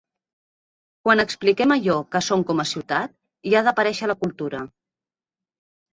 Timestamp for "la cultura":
4.13-4.67